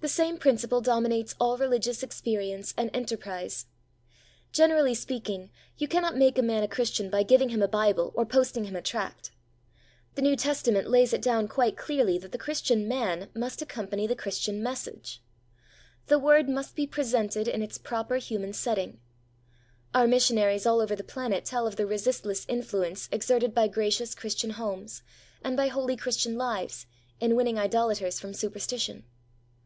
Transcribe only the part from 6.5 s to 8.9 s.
a Christian by giving him a Bible or posting him a